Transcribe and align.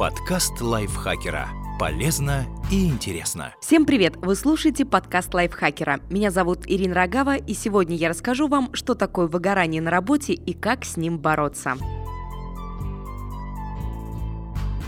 Подкаст 0.00 0.62
лайфхакера. 0.62 1.50
Полезно 1.78 2.46
и 2.70 2.88
интересно. 2.88 3.54
Всем 3.60 3.84
привет! 3.84 4.16
Вы 4.16 4.34
слушаете 4.34 4.86
подкаст 4.86 5.34
лайфхакера. 5.34 6.00
Меня 6.08 6.30
зовут 6.30 6.60
Ирина 6.64 6.94
Рогава, 6.94 7.36
и 7.36 7.52
сегодня 7.52 7.96
я 7.96 8.08
расскажу 8.08 8.48
вам, 8.48 8.72
что 8.72 8.94
такое 8.94 9.26
выгорание 9.26 9.82
на 9.82 9.90
работе 9.90 10.32
и 10.32 10.54
как 10.54 10.86
с 10.86 10.96
ним 10.96 11.18
бороться. 11.18 11.76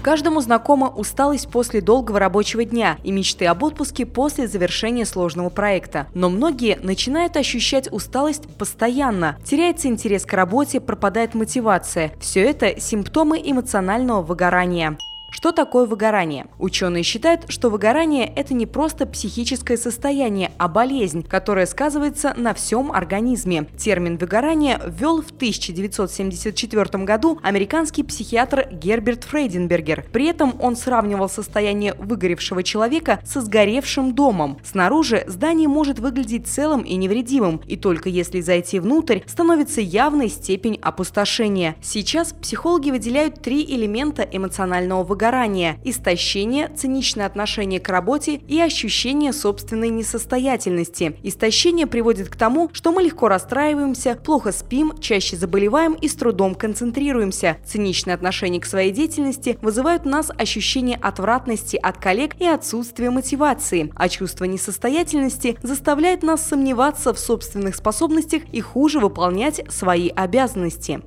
Каждому 0.02 0.40
знакома 0.40 0.88
усталость 0.88 1.48
после 1.48 1.80
долгого 1.80 2.18
рабочего 2.18 2.64
дня 2.64 2.98
и 3.04 3.12
мечты 3.12 3.46
об 3.46 3.62
отпуске 3.62 4.04
после 4.04 4.48
завершения 4.48 5.06
сложного 5.06 5.48
проекта. 5.48 6.08
Но 6.12 6.28
многие 6.28 6.76
начинают 6.82 7.36
ощущать 7.36 7.90
усталость 7.92 8.48
постоянно. 8.58 9.38
Теряется 9.44 9.86
интерес 9.86 10.26
к 10.26 10.32
работе, 10.32 10.80
пропадает 10.80 11.34
мотивация. 11.34 12.12
Все 12.20 12.42
это 12.42 12.80
симптомы 12.80 13.40
эмоционального 13.44 14.22
выгорания. 14.22 14.98
Что 15.42 15.50
такое 15.50 15.86
выгорание? 15.86 16.46
Ученые 16.60 17.02
считают, 17.02 17.46
что 17.48 17.68
выгорание– 17.68 18.32
это 18.36 18.54
не 18.54 18.64
просто 18.64 19.06
психическое 19.06 19.76
состояние, 19.76 20.52
а 20.56 20.68
болезнь, 20.68 21.24
которая 21.24 21.66
сказывается 21.66 22.32
на 22.36 22.54
всем 22.54 22.92
организме. 22.92 23.66
Термин 23.76 24.18
выгорание 24.18 24.80
ввел 24.86 25.20
в 25.20 25.32
1974 25.32 27.02
году 27.02 27.40
американский 27.42 28.04
психиатр 28.04 28.68
Герберт 28.70 29.24
Фрейденбергер. 29.24 30.04
При 30.12 30.26
этом 30.26 30.54
он 30.60 30.76
сравнивал 30.76 31.28
состояние 31.28 31.94
выгоревшего 31.94 32.62
человека 32.62 33.18
со 33.24 33.40
сгоревшим 33.40 34.14
домом. 34.14 34.60
Снаружи 34.62 35.24
здание 35.26 35.66
может 35.66 35.98
выглядеть 35.98 36.46
целым 36.46 36.82
и 36.82 36.94
невредимым, 36.94 37.60
и 37.66 37.76
только 37.76 38.08
если 38.08 38.40
зайти 38.40 38.78
внутрь, 38.78 39.22
становится 39.26 39.80
явной 39.80 40.28
степень 40.28 40.78
опустошения. 40.80 41.74
Сейчас 41.82 42.32
психологи 42.32 42.92
выделяют 42.92 43.42
три 43.42 43.64
элемента 43.64 44.22
эмоционального 44.22 45.02
выгорания 45.02 45.31
выгорание, 45.32 45.80
истощение, 45.82 46.68
циничное 46.68 47.24
отношение 47.24 47.80
к 47.80 47.88
работе 47.88 48.34
и 48.34 48.60
ощущение 48.60 49.32
собственной 49.32 49.88
несостоятельности. 49.88 51.16
Истощение 51.22 51.86
приводит 51.86 52.28
к 52.28 52.36
тому, 52.36 52.68
что 52.74 52.92
мы 52.92 53.02
легко 53.02 53.28
расстраиваемся, 53.28 54.14
плохо 54.22 54.52
спим, 54.52 54.92
чаще 55.00 55.36
заболеваем 55.36 55.94
и 55.94 56.06
с 56.06 56.14
трудом 56.16 56.54
концентрируемся. 56.54 57.56
Циничное 57.64 58.14
отношение 58.14 58.60
к 58.60 58.66
своей 58.66 58.90
деятельности 58.92 59.58
вызывает 59.62 60.04
у 60.04 60.10
нас 60.10 60.30
ощущение 60.36 60.98
отвратности 61.00 61.76
от 61.76 61.96
коллег 61.96 62.38
и 62.38 62.44
отсутствие 62.44 63.08
мотивации, 63.08 63.90
а 63.96 64.10
чувство 64.10 64.44
несостоятельности 64.44 65.56
заставляет 65.62 66.22
нас 66.22 66.46
сомневаться 66.46 67.14
в 67.14 67.18
собственных 67.18 67.76
способностях 67.76 68.42
и 68.52 68.60
хуже 68.60 69.00
выполнять 69.00 69.64
свои 69.70 70.10
обязанности. 70.10 71.00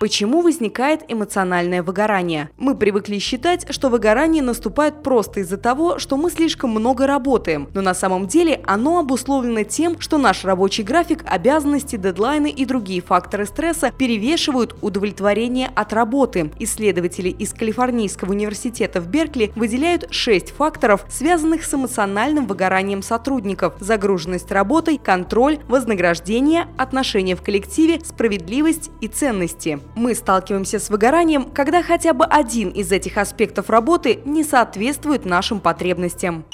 Почему 0.00 0.40
возникает 0.40 1.02
эмоциональное 1.08 1.82
выгорание? 1.82 2.48
Мы 2.56 2.74
привыкли 2.74 3.18
считать, 3.18 3.66
что 3.68 3.90
выгорание 3.90 4.42
наступает 4.42 5.02
просто 5.02 5.40
из-за 5.40 5.58
того, 5.58 5.98
что 5.98 6.16
мы 6.16 6.30
слишком 6.30 6.70
много 6.70 7.06
работаем, 7.06 7.68
но 7.74 7.82
на 7.82 7.92
самом 7.92 8.26
деле 8.26 8.62
оно 8.64 8.98
обусловлено 9.00 9.62
тем, 9.64 10.00
что 10.00 10.16
наш 10.16 10.42
рабочий 10.46 10.84
график, 10.84 11.22
обязанности, 11.26 11.96
дедлайны 11.96 12.48
и 12.48 12.64
другие 12.64 13.02
факторы 13.02 13.44
стресса 13.44 13.92
перевешивают 13.92 14.74
удовлетворение 14.80 15.70
от 15.74 15.92
работы. 15.92 16.50
Исследователи 16.58 17.28
из 17.28 17.52
Калифорнийского 17.52 18.30
университета 18.30 19.02
в 19.02 19.08
Беркли 19.08 19.52
выделяют 19.54 20.06
шесть 20.10 20.48
факторов, 20.48 21.04
связанных 21.10 21.62
с 21.62 21.74
эмоциональным 21.74 22.46
выгоранием 22.46 23.02
сотрудников– 23.02 23.74
загруженность 23.80 24.50
работой, 24.50 24.96
контроль, 24.96 25.58
вознаграждение, 25.68 26.68
отношения 26.78 27.36
в 27.36 27.42
коллективе, 27.42 28.00
справедливость 28.02 28.90
и 29.02 29.06
ценности. 29.06 29.78
Мы 29.94 30.14
сталкиваемся 30.14 30.78
с 30.78 30.90
выгоранием, 30.90 31.44
когда 31.50 31.82
хотя 31.82 32.12
бы 32.12 32.24
один 32.24 32.70
из 32.70 32.92
этих 32.92 33.18
аспектов 33.18 33.70
работы 33.70 34.20
не 34.24 34.44
соответствует 34.44 35.24
нашим 35.24 35.60
потребностям. 35.60 36.44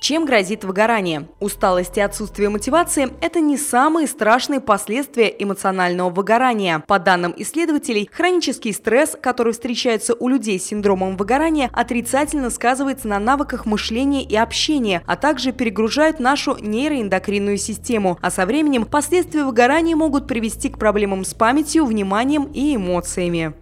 Чем 0.00 0.24
грозит 0.24 0.64
выгорание? 0.64 1.26
Усталость 1.40 1.98
и 1.98 2.00
отсутствие 2.00 2.48
мотивации– 2.48 3.08
это 3.20 3.40
не 3.40 3.56
самые 3.56 4.06
страшные 4.06 4.60
последствия 4.60 5.34
эмоционального 5.36 6.08
выгорания. 6.08 6.84
По 6.86 7.00
данным 7.00 7.34
исследователей, 7.36 8.08
хронический 8.10 8.72
стресс, 8.72 9.16
который 9.20 9.52
встречается 9.52 10.14
у 10.14 10.28
людей 10.28 10.60
с 10.60 10.66
синдромом 10.66 11.16
выгорания, 11.16 11.68
отрицательно 11.72 12.50
сказывается 12.50 13.08
на 13.08 13.18
навыках 13.18 13.66
мышления 13.66 14.22
и 14.22 14.36
общения, 14.36 15.02
а 15.06 15.16
также 15.16 15.52
перегружает 15.52 16.20
нашу 16.20 16.56
нейроэндокринную 16.60 17.58
систему. 17.58 18.18
А 18.22 18.30
со 18.30 18.46
временем 18.46 18.84
последствия 18.84 19.44
выгорания 19.44 19.96
могут 19.96 20.28
привести 20.28 20.68
к 20.68 20.78
проблемам 20.78 21.24
с 21.24 21.34
памятью, 21.34 21.84
вниманием 21.84 22.44
и 22.44 22.76
эмоциями. 22.76 23.52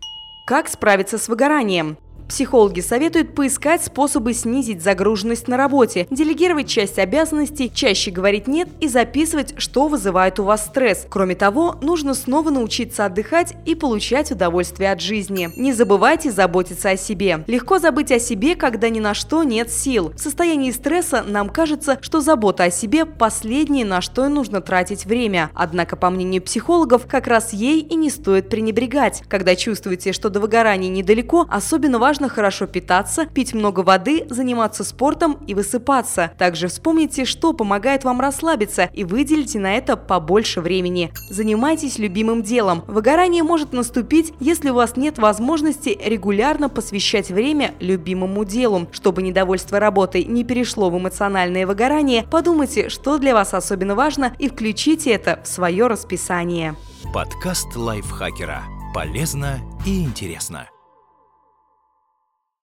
Как 0.47 0.69
справиться 0.69 1.17
с 1.19 1.29
выгоранием? 1.29 1.97
Психологи 2.29 2.81
советуют 2.81 3.35
поискать 3.35 3.85
способы 3.85 4.35
снизить 4.35 4.83
загруженность 4.83 5.47
на 5.47 5.57
работе, 5.57 6.09
делегировать 6.11 6.69
часть 6.69 6.99
обязанностей, 6.99 7.71
чаще 7.73 8.11
говорить 8.11 8.49
«нет» 8.49 8.69
и 8.81 8.89
записывать, 8.89 9.55
что 9.59 9.87
вызывает 9.87 10.41
у 10.41 10.45
вас 10.45 10.67
стресс. 10.67 11.07
Кроме 11.09 11.37
того, 11.37 11.77
нужно 11.83 12.15
снова 12.15 12.51
научиться 12.51 13.05
отдыхать 13.05 13.55
и 13.65 13.75
получать 13.77 14.33
удовольствие 14.33 14.91
от 14.91 15.01
жизни. 15.01 15.51
Не 15.57 15.73
забывайте 15.73 16.33
заботиться 16.33 16.91
о 16.91 16.97
себе. 16.97 17.45
Легко 17.47 17.79
забыть 17.79 18.11
о 18.11 18.19
себе, 18.19 18.57
когда 18.57 18.89
ни 18.89 18.99
на 18.99 19.15
что 19.15 19.45
нет 19.45 19.71
сил. 19.71 20.13
В 20.17 20.19
состоянии 20.19 20.73
стресса 20.73 21.25
нам 21.27 21.49
кажется, 21.49 21.99
что 22.01 22.21
забота 22.21 22.65
о 22.65 22.71
себе– 22.71 23.05
последнее, 23.07 23.85
на 23.85 24.01
что 24.01 24.29
нужно 24.29 24.61
тратить 24.61 25.07
время. 25.07 25.51
Однако, 25.55 25.97
по 25.97 26.11
мнению 26.11 26.43
психологов, 26.43 27.07
как 27.07 27.29
раз 27.29 27.53
ей 27.53 27.81
и 27.81 27.95
не 27.95 28.11
стоит 28.11 28.49
пренебрегать. 28.49 29.23
Когда 29.29 29.55
чувствуете, 29.55 30.13
что 30.13 30.29
до 30.29 30.41
выгорания 30.41 30.89
недалеко, 30.89 31.47
особенно 31.49 31.99
важно 32.01 32.16
важно 32.17 32.31
хорошо 32.31 32.67
питаться, 32.67 33.27
пить 33.27 33.53
много 33.53 33.81
воды, 33.81 34.27
заниматься 34.31 34.85
спортом 34.85 35.35
и 35.47 35.53
высыпаться. 35.53 36.31
Также 36.39 36.69
вспомните, 36.69 37.27
что 37.27 37.53
помогает 37.53 38.05
вам 38.05 38.23
расслабиться 38.23 38.89
и 38.95 39.05
выделите 39.05 39.59
на 39.59 39.75
это 39.75 39.99
побольше 39.99 40.63
времени. 40.63 41.13
Занимайтесь 41.29 41.99
любимым 41.99 42.43
делом. 42.43 42.85
Выгорание 42.87 43.43
может 43.43 43.75
наступить, 43.75 44.33
если 44.41 44.71
у 44.71 44.75
вас 44.75 44.97
нет 44.97 45.19
возможности 45.19 45.99
регулярно 46.03 46.71
посвящать 46.71 47.31
время 47.31 47.75
любимому 47.81 48.47
делу. 48.47 48.89
Чтобы 48.93 49.21
недовольство 49.21 49.79
работой 49.79 50.25
не 50.25 50.43
перешло 50.43 50.89
в 50.89 50.97
эмоциональное 50.97 51.67
выгорание, 51.67 52.23
подумайте, 52.31 52.89
что 52.89 53.19
для 53.19 53.35
вас 53.35 53.53
особенно 53.53 53.95
важно 53.95 54.33
и 54.39 54.49
включите 54.49 55.11
это 55.11 55.41
в 55.45 55.49
свое 55.49 55.87
расписание. 55.87 56.77
Подкаст 57.13 57.77
лайфхакера. 57.77 58.63
Полезно 58.95 59.59
и 59.85 60.03
интересно. 60.03 60.67